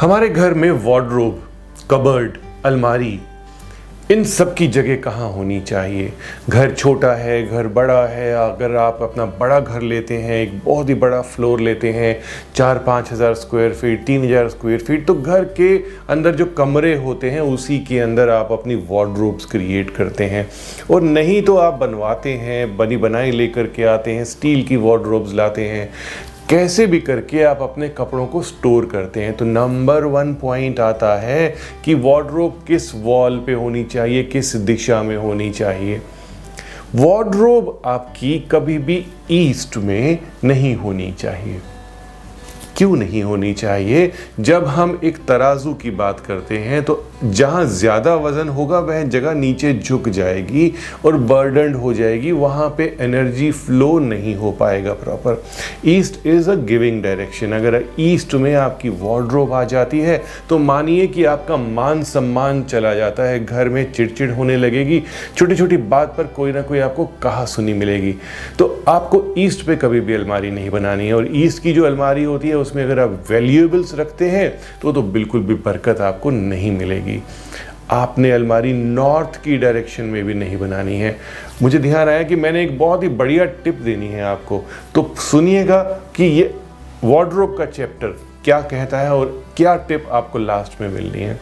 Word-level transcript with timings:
हमारे 0.00 0.28
घर 0.28 0.54
में 0.54 0.70
वार्डरोब 0.84 1.38
कबर्ड 1.90 2.36
अलमारी, 2.64 3.18
इन 4.10 4.24
सब 4.24 4.52
की 4.54 4.66
जगह 4.68 4.96
कहाँ 5.02 5.30
होनी 5.32 5.60
चाहिए? 5.60 6.12
घर 6.48 6.74
छोटा 6.74 7.12
है, 7.12 7.46
घर 7.46 7.66
बड़ा 7.68 8.06
है, 8.06 8.32
अगर 8.34 8.76
आप 8.76 8.98
अपना 9.02 9.24
बड़ा 9.40 9.60
घर 9.60 9.82
लेते 9.82 10.16
हैं, 10.16 10.42
एक 10.42 10.58
बहुत 10.64 10.88
ही 10.88 10.94
बड़ा 10.94 11.20
फ्लोर 11.22 11.60
लेते 11.60 11.92
हैं 11.92 12.18
चार 12.54 12.78
पाँच 12.78 13.12
हज़ार 13.12 13.34
स्क्वायर 13.34 13.72
फीट 13.72 14.04
तीन 14.06 14.24
हज़ार 14.24 14.48
स्क्वायर 14.48 14.80
फीट 14.80 15.06
तो 15.06 15.14
घर 15.14 15.44
के 15.56 15.76
अंदर 16.10 16.34
जो 16.34 16.46
कमरे 16.58 16.94
होते 16.96 17.30
हैं, 17.30 17.40
उसी 17.40 17.78
के 17.80 17.98
अंदर 18.00 18.30
आप 18.30 18.52
अपनी 18.52 18.74
वार्डरोब्स 18.90 19.44
क्रिएट 19.46 19.96
करते 19.96 20.24
हैं। 20.24 20.48
और 20.90 21.02
नहीं 21.02 21.42
तो 21.42 21.56
आप 21.58 21.80
बनवाते 21.80 22.34
हैं 22.34 22.76
बनी 22.76 22.96
बनाई 22.98 23.30
लेकर 23.32 23.66
के 23.66 23.84
आते 23.86 24.14
हैं 24.14 24.24
स्टील 24.26 24.62
की 24.62 24.76
वार्डरोब्स 24.78 25.34
लाते 25.34 25.68
हैं। 25.68 25.88
कैसे 26.50 26.86
भी 26.86 27.00
करके 27.00 27.42
आप 27.42 27.62
अपने 27.62 27.88
कपड़ों 27.88 28.26
को 28.26 28.42
स्टोर 28.42 28.86
करते 28.86 29.22
हैं। 29.22 29.36
तो 29.36 29.44
नंबर 29.44 30.04
वन 30.04 30.34
पॉइंट 30.34 30.80
आता 30.80 31.14
है 31.20 31.54
कि 31.84 31.94
वार्ड्रोब 31.94 32.62
किस 32.66 32.94
वॉल 32.94 33.38
पे 33.38 33.52
होनी 33.52 33.84
चाहिए, 33.84 34.22
किस 34.22 34.56
दिशा 34.56 35.02
में 35.02 35.16
होनी 35.16 35.50
चाहिए। 35.50 36.00
वार्ड्रोब 36.94 37.80
आपकी 37.84 38.38
कभी 38.50 38.78
भी 38.78 39.04
ईस्ट 39.30 39.76
में 39.76 40.18
नहीं 40.44 40.74
होनी 40.76 41.12
चाहिए। 41.12 41.60
क्यों 42.76 42.96
नहीं 42.96 43.22
होनी 43.22 43.52
चाहिए? 43.54 44.10
जब 44.40 44.64
हम 44.66 44.98
एक 45.04 45.16
तराजू 45.28 45.72
की 45.74 45.90
बात 45.92 46.20
करते 46.20 46.58
हैं 46.58 46.82
तो 46.84 47.02
जहाँ 47.24 47.64
ज़्यादा 47.66 48.14
वज़न 48.16 48.48
होगा, 48.48 48.78
वह 48.78 49.02
जगह 49.04 49.34
नीचे 49.34 49.72
झुक 49.74 50.08
जाएगी 50.08 50.72
और 51.04 51.16
बर्डनड 51.16 51.76
हो 51.76 51.92
जाएगी। 51.94 52.32
वहाँ 52.32 52.68
पे 52.78 52.84
एनर्जी 53.00 53.50
फ्लो 53.52 53.98
नहीं 53.98 54.34
हो 54.36 54.50
पाएगा 54.52 54.92
proper 54.94 55.42
east 55.86 56.26
is 56.26 56.50
a 56.50 56.54
giving 56.66 57.02
direction 57.02 57.52
अगर 57.52 57.82
ईस्ट 58.00 58.34
में 58.34 58.54
आपकी 58.54 58.88
वार्ड्रोब 58.98 59.52
आ 59.52 59.62
जाती 59.64 60.00
है 60.00 60.22
तो 60.48 60.58
मानिए 60.58 61.06
कि 61.06 61.24
आपका 61.26 61.56
मान 61.56 62.02
सम्मान 62.04 62.62
चला 62.64 62.94
जाता 62.94 63.22
है। 63.22 63.44
घर 63.44 63.68
में 63.68 63.92
चिड़चिड़ 63.92 64.30
होने 64.30 64.56
लगेगी। 64.56 65.02
छोटी 65.36 65.56
छोटी 65.56 65.76
बात 65.76 66.14
पर 66.16 66.26
कोई 66.26 66.52
ना 66.52 66.62
कोई 66.62 66.78
आपको 66.80 67.04
कहा 67.22 67.44
सुनी 67.46 67.72
मिलेगी। 67.74 68.14
तो 68.58 68.84
आपको 68.88 69.24
ईस्ट 69.38 69.66
पे 69.66 69.76
कभी 69.76 70.00
भी 70.00 70.14
अलमारी 70.14 70.50
नहीं 70.50 70.70
बनानी 70.70 71.06
है 71.06 71.14
और 71.14 71.28
ईस्ट 71.36 71.62
की 71.62 71.72
जो 71.72 71.84
अलमारी 71.84 72.24
होती 72.24 72.48
है 72.48 72.54
उसमें 72.66 72.84
अगर 72.84 73.00
आप 73.00 73.24
वैल्यूएबल्स 73.30 73.94
रखते 73.94 74.30
हैं 74.30 74.48
तो 74.82 74.92
तो 74.92 75.02
बिल्कुल 75.02 75.40
भी 75.40 75.54
बरकत 75.56 76.00
आपको 76.02 76.30
नहीं 76.30 76.70
मिलेगी। 76.72 77.22
आपने 77.90 78.30
अलमारी 78.30 78.72
नॉर्थ 78.72 79.36
की 79.42 79.56
डायरेक्शन 79.56 80.04
में 80.04 80.24
भी 80.24 80.34
नहीं 80.34 80.56
बनानी 80.58 80.96
है। 80.98 81.16
मुझे 81.62 81.78
ध्यान 81.78 82.08
आया 82.08 82.22
कि 82.22 82.36
मैंने 82.36 82.62
एक 82.62 82.78
बहुत 82.78 83.02
ही 83.02 83.08
बढ़िया 83.10 83.44
टिप 83.64 83.74
देनी 83.74 84.08
है 84.08 84.22
आपको। 84.22 84.62
तो 84.94 85.14
सुनिएगा 85.20 85.82
कि 86.16 86.24
ये 86.24 86.54
वार्ड्रोब 87.04 87.56
का 87.58 87.66
चैप्टर 87.66 88.16
क्या 88.44 88.60
कहता 88.62 88.98
है 88.98 89.14
और 89.14 89.44
क्या 89.56 89.76
टिप 89.88 90.06
आपको 90.10 90.38
लास्ट 90.38 90.80
में 90.80 90.88
मिलनी 90.88 91.22
है। 91.22 91.38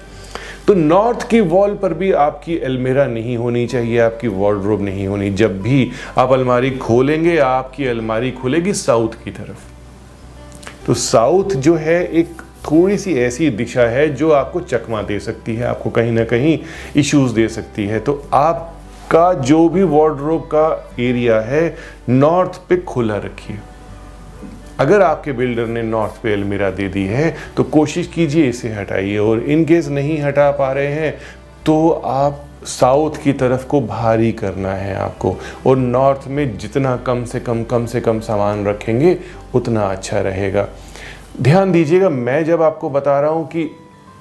तो 0.67 0.75
नॉर्थ 0.75 1.29
की 1.31 1.41
वॉल 1.41 1.75
पर 1.75 1.95
भी 1.95 2.13
आपकी 2.13 2.59
अलमेरा 2.59 3.07
नहीं 3.07 3.37
होनी 3.37 3.67
चाहिए, 3.67 3.99
आपकी 3.99 4.29
वार्ड्रोब 4.29 4.83
नहीं 4.83 5.07
होनी। 5.07 5.31
जब 5.31 5.61
भी 5.63 5.91
आप 6.19 6.33
अलमारी 6.33 6.71
खोलेंगे, 6.71 7.37
आपकी 7.39 7.87
अलमारी 7.87 8.31
खुलेगी 8.33 8.73
साउथ 8.73 9.23
की 9.25 9.31
तरफ़। 9.31 9.74
तो 10.87 10.95
साउथ 10.95 11.55
जो 11.57 11.75
है, 11.75 12.03
एक 12.07 12.43
थोड़ी 12.65 12.97
सी 12.99 13.15
ऐसी 13.19 13.49
दिशा 13.51 13.83
है 13.83 14.09
जो 14.15 14.31
आपको 14.31 14.61
चकमा 14.61 15.03
दे 15.03 15.19
सकती 15.21 15.55
है, 15.57 15.67
आपको 15.67 15.91
कहीं 15.91 16.13
ना 16.13 16.25
कहीं 16.25 16.59
इश्यूज़ 16.97 17.35
दे 17.35 17.49
सकती 17.49 17.87
है। 17.87 18.01
तो 18.01 18.13
आपका 18.33 19.33
जो 19.33 19.69
भी 19.69 19.83
वार्ड्रोब 19.83 20.43
का 20.45 20.95
एरिया 21.01 21.41
है 21.41 21.77
नॉर्थ 22.09 22.61
पे 22.69 22.77
खुला 22.77 23.17
रखिए। 23.17 23.59
अगर 24.81 25.03
आपके 25.03 25.33
बिल्डर 25.33 25.67
ने 25.67 25.83
नॉर्थ 25.83 26.23
पे 26.23 26.33
अलमीरा 26.33 26.71
दे 26.71 26.89
दी 26.89 27.05
है 27.07 27.35
तो 27.57 27.63
कोशिश 27.65 28.07
कीजिए 28.07 28.49
इसे 28.49 28.69
हटाइए 28.69 29.19
और 29.19 29.41
इन 29.41 29.65
केस 29.65 29.89
नहीं 29.89 30.21
हटा 30.21 30.51
पा 30.51 30.73
रहे 30.73 30.87
हैं 30.87 31.15
तो 31.67 31.89
आप 31.91 32.41
साउथ 32.65 33.11
की 33.25 33.33
तरफ़ 33.33 33.67
को 33.67 33.81
भारी 33.81 34.33
करना 34.33 34.73
है 34.73 34.95
आपको। 34.97 35.37
और 35.67 35.77
नॉर्थ 35.77 36.29
में 36.29 36.59
जितना 36.59 36.97
कम 36.97 37.25
से 37.25 37.41
कम 37.41 37.63
कम 37.65 37.87
से 37.87 38.01
कम 38.01 38.21
सामान 38.21 38.67
रखेंगे, 38.67 39.19
उतना 39.55 39.87
अच्छा 39.87 40.21
रहेगा। 40.21 40.69
ध्यान 41.43 41.73
दीजिएगा, 41.73 42.09
मैं 42.09 42.45
जब 42.45 42.63
आपको 42.63 42.91
बता 42.91 43.21
रहा 43.21 43.31
हूँ 43.31 43.47
कि 43.47 43.71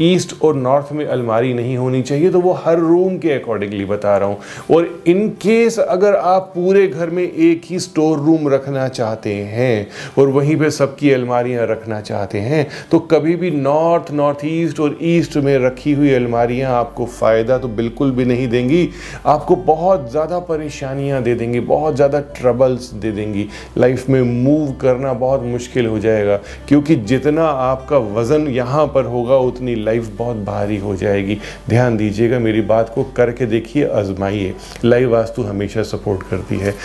ईस्ट 0.02 0.34
और 0.44 0.56
नॉर्थ 0.56 0.92
में 0.94 1.06
अलमारी 1.06 1.54
नहीं 1.54 1.76
होनी 1.78 2.02
चाहिए 2.02 2.30
तो 2.32 2.40
वो 2.42 2.54
हर 2.64 2.80
रूम 2.80 3.18
के 3.18 3.32
अकॉर्डिंगली 3.32 3.86
बता 3.86 4.18
रहा 4.18 4.30
हूँ। 4.30 4.38
और 4.72 4.88
इन 5.08 5.28
केस 5.42 5.78
अगर 5.80 6.16
आप 6.16 6.52
पूरे 6.56 6.88
घर 6.88 7.10
में 7.10 7.24
एक 7.24 7.62
ही 7.66 7.80
स्टोर 7.80 8.20
रूम 8.20 8.48
रखना 8.50 8.88
चाहते 8.88 9.34
हैं 9.36 9.88
और 10.20 10.30
वहीं 10.30 10.56
पे 10.58 10.70
सबकी 10.72 11.12
अलमारियाँ 11.12 11.68
रखना 11.68 12.00
चाहते 12.02 12.40
हैं 12.40 12.68
तो 12.92 13.00
कभी 13.12 13.36
भी 13.36 13.52
नॉर्थ 13.52 14.12
नॉर्थ 14.14 14.46
ईस्ट 14.46 14.80
और 14.80 14.98
ईस्ट 15.04 15.38
में 15.38 15.58
रखी 15.60 15.94
हुई 15.94 16.14
अलमारियाँ 16.14 16.72
आपको 16.74 17.06
फ़ायदा 17.06 17.58
तो 17.58 17.68
बिल्कुल 17.70 18.12
भी 18.12 18.26
नहीं 18.26 18.48
देंगी। 18.48 18.90
आपको 19.26 19.56
बहुत 19.56 20.10
ज़्यादा 20.12 20.40
परेशानियाँ 20.42 21.22
दे 21.24 21.36
देंगी, 21.36 21.60
बहुत 21.62 21.96
ज़्यादा 21.96 22.20
ट्रबल्स 22.36 22.90
दे 22.94 23.12
देंगी। 23.12 23.48
लाइफ 23.78 24.10
में 24.10 24.22
मूव 24.24 24.72
करना 24.82 25.14
बहुत 25.16 25.44
मुश्किल 25.44 25.86
हो 25.86 26.00
जाएगा, 26.00 26.36
क्योंकि 26.68 26.96
जितना 26.96 27.46
आपका 27.46 27.98
वज़न 28.12 28.48
यहाँ 28.50 28.86
पर 28.88 29.06
होगा, 29.06 29.38
उतनी 29.38 29.76
लाइफ 29.84 30.10
बहुत 30.18 30.38
भारी 30.38 30.78
हो 30.78 30.96
जाएगी। 30.96 31.38
ध्यान 31.70 31.98
दीजिएगा, 31.98 32.40
मेरी 32.40 32.62
बात 32.62 32.92
को 32.96 33.04
करके 33.04 33.46
देखिए, 33.46 33.88
आजमाइए। 33.88 34.56
लाइव 34.86 35.12
वास्तु 35.12 35.44
हमेशा 35.44 35.84
सपोर्ट 35.84 36.28
करती 36.30 36.58
है। 36.58 36.76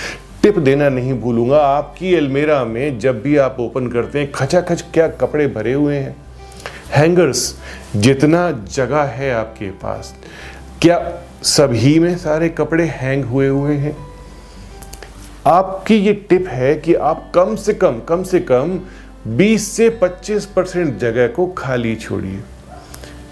टिप 0.42 0.58
देना 0.58 0.88
नहीं 0.88 1.14
भूलूँगा, 1.20 1.58
आपकी 1.58 2.14
अलमेरा 2.14 2.64
में 2.64 2.98
जब 2.98 3.22
भी 3.22 3.36
आप 3.36 3.56
ओपन 3.60 3.88
करते 3.88 4.18
हैं, 4.18 4.32
खचाखच 4.32 4.84
क्या 4.94 5.08
कपड़े 5.08 5.46
भरे 5.46 5.72
हुए 5.72 5.96
हैं? 5.96 6.16
हैंगर्स 6.90 7.54
जितना 7.96 8.50
जगह 8.72 9.02
है 9.02 9.32
आपके 9.32 9.70
पास, 9.70 10.14
क्या 10.82 11.00
सभी 11.42 11.98
में 11.98 12.16
सारे 12.18 12.48
कपड़े 12.48 12.84
हैंग 12.84 13.24
हुए 13.24 13.48
हुए 13.48 13.74
हैं? 13.74 13.96
आपकी 15.46 15.94
ये 15.94 16.12
टिप 16.12 16.48
है 16.48 16.74
कि 16.74 16.94
आप 16.94 17.32
कम 17.34 17.54
से 17.56 17.74
कम 17.74 18.00
कम 18.00 18.22
से 18.22 18.40
कम 18.40 18.78
20 19.26 19.70
से 19.72 19.88
25 20.02 20.46
परसेंट 20.46 20.98
जगह 20.98 21.26
को 21.26 21.46
खाली 21.46 21.94
छोड़िए। 21.96 22.40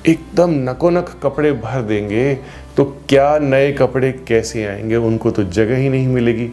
एकदम 0.08 0.50
नकोनक 0.70 1.20
कपड़े 1.22 1.52
भर 1.52 1.82
देंगे 1.82 2.34
तो 2.76 2.84
क्या 3.08 3.38
नए 3.38 3.72
कपड़े 3.72 4.12
कैसे 4.28 4.64
आएँगे? 4.66 4.96
उनको 4.96 5.30
तो 5.30 5.42
जगह 5.42 5.76
ही 5.76 5.88
नहीं 5.88 6.08
मिलेगी। 6.08 6.50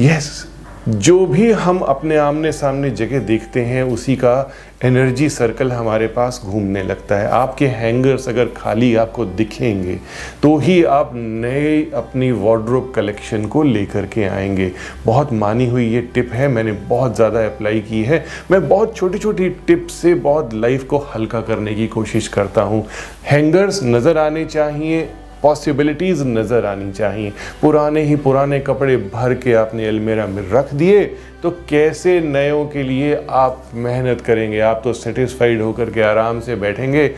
यस 0.00 0.46
जो 0.88 1.24
भी 1.26 1.50
हम 1.52 1.78
अपने 1.80 2.16
आमने 2.16 2.50
सामने 2.52 2.90
जगह 2.90 3.20
देखते 3.20 3.60
हैं, 3.60 3.82
उसी 3.84 4.14
का 4.16 4.52
एनर्जी 4.84 5.28
सर्कल 5.28 5.72
हमारे 5.72 6.06
पास 6.08 6.40
घूमने 6.44 6.82
लगता 6.82 7.16
है। 7.16 7.28
आपके 7.28 7.66
हैंगर्स 7.68 8.28
अगर 8.28 8.48
खाली 8.56 8.94
आपको 8.94 9.24
दिखेंगे 9.26 9.98
तो 10.42 10.56
ही 10.58 10.82
आप 10.84 11.10
नए 11.14 11.82
अपनी 11.94 12.30
वार्ड्रोब 12.34 12.92
कलेक्शन 12.96 13.46
को 13.46 13.62
लेकर 13.62 14.06
के 14.06 14.24
आएँगे। 14.24 14.70
बहुत 15.06 15.32
मानी 15.32 15.66
हुई 15.66 15.88
ये 15.88 16.00
टिप 16.14 16.30
है, 16.32 16.48
मैंने 16.48 16.72
बहुत 16.72 17.16
ज़्यादा 17.16 17.44
अप्लाई 17.46 17.80
की 17.80 18.02
है। 18.04 18.24
मैं 18.50 18.68
बहुत 18.68 18.96
छोटी 18.96 19.18
छोटी 19.18 19.48
टिप 19.66 19.86
से 19.92 20.14
बहुत 20.16 20.54
लाइफ 20.54 20.84
को 20.84 21.04
हल्का 21.14 21.40
करने 21.42 21.74
की 21.74 21.86
कोशिश 21.88 22.28
करता 22.28 22.62
हूँ। 22.62 22.84
हैंगर्स 23.24 23.84
नज़र 23.84 24.18
आने 24.18 24.44
चाहिए 24.46 25.08
पॉसिबिलिटीज़ 25.42 26.24
नज़र 26.24 26.64
आनी 26.66 26.92
चाहिए। 26.92 27.32
पुराने 27.62 28.02
ही 28.02 28.16
पुराने 28.18 28.60
कपड़े 28.60 28.96
भर 28.96 29.34
के 29.34 29.52
आपने 29.54 29.88
अलमेरा 29.88 30.26
में 30.26 30.42
रख 30.52 30.74
दिए 30.74 31.04
तो 31.42 31.50
कैसे 31.68 32.20
नयों 32.20 32.64
के 32.66 32.82
लिए 32.82 33.14
आप 33.30 33.62
मेहनत 33.74 34.20
करेंगे? 34.20 34.60
आप 34.60 34.80
तो 34.84 34.92
सेटिस्फाइड 34.94 35.60
होकर 35.62 35.90
के 35.90 36.02
आराम 36.02 36.40
से 36.40 36.56
बैठेंगे 36.56 37.10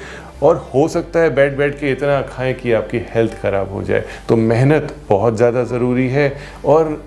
और 0.43 0.57
हो 0.75 0.87
सकता 0.89 1.21
है 1.21 1.35
बैठ 1.35 1.57
बैठ 1.57 1.79
के 1.81 1.91
इतना 1.93 2.21
खाएँ 2.25 2.55
कि 2.55 2.73
आपकी 2.73 2.99
हेल्थ 3.11 3.41
ख़राब 3.43 3.73
हो 3.73 3.83
जाए। 3.83 4.05
तो 4.29 4.37
मेहनत 4.37 4.95
बहुत 5.09 5.37
ज़्यादा 5.37 5.65
ज़रूरी 5.67 6.09
है 6.09 6.33
और 6.65 7.01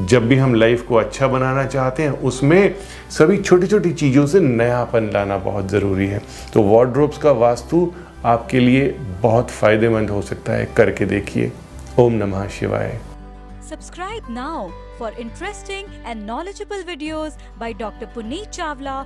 जब 0.00 0.26
भी 0.28 0.36
हम 0.36 0.54
लाइफ 0.54 0.82
को 0.86 0.94
अच्छा 0.94 1.26
बनाना 1.28 1.64
चाहते 1.66 2.02
हैं, 2.02 2.10
उसमें 2.10 2.74
सभी 3.10 3.36
छोटी 3.38 3.66
छोटी 3.66 3.92
चीज़ों 3.92 4.26
से 4.26 4.40
नयापन 4.40 5.10
लाना 5.14 5.38
बहुत 5.38 5.70
ज़रूरी 5.70 6.06
है। 6.06 6.20
तो 6.52 6.62
वार्ड्रोब्स 6.64 7.18
का 7.18 7.30
वास्तु 7.34 7.90
आपके 8.26 8.60
लिए 8.60 8.88
बहुत 9.22 9.50
फ़ायदेमंद 9.50 10.10
हो 10.10 10.22
सकता 10.22 10.52
है 10.52 10.64
करके 10.76 11.06
देखिए। 11.06 11.52
ओम 12.00 12.12
नमः 12.12 12.48
शिवाय। 12.48 12.98
Subscribe 13.70 14.26
now 14.30 14.68
for 14.98 15.12
interesting 15.20 15.88
and 16.06 16.24
knowledgeable 16.24 16.82
videos 16.82 17.36
by 17.58 17.72
doctor 17.74 18.06
Puneet 18.06 18.48
Chawla 18.48 19.02